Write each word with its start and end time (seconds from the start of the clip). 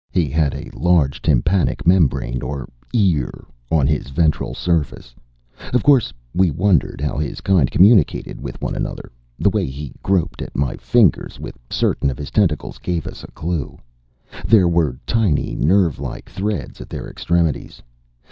He 0.09 0.29
had 0.31 0.55
a 0.55 0.71
large 0.75 1.21
tympanic 1.21 1.85
membrane 1.85 2.41
or 2.41 2.67
"ear" 2.91 3.45
on 3.69 3.85
his 3.85 4.09
ventral 4.09 4.55
surface. 4.55 5.13
Of 5.75 5.83
course 5.83 6.11
we 6.33 6.49
wondered 6.49 6.99
how 7.01 7.19
his 7.19 7.39
kind 7.39 7.69
communicated 7.69 8.41
with 8.41 8.59
one 8.63 8.73
another. 8.73 9.11
The 9.37 9.51
way 9.51 9.67
he 9.67 9.93
groped 10.01 10.41
at 10.41 10.55
my 10.55 10.75
fingers 10.77 11.39
with 11.39 11.55
certain 11.69 12.09
of 12.09 12.17
his 12.17 12.31
tentacles 12.31 12.79
gave 12.79 13.05
us 13.05 13.23
a 13.23 13.27
clue. 13.33 13.77
There 14.43 14.67
were 14.67 14.97
tiny, 15.05 15.53
nerve 15.55 15.99
like 15.99 16.27
threads 16.27 16.81
at 16.81 16.89
their 16.89 17.07
extremities. 17.07 17.83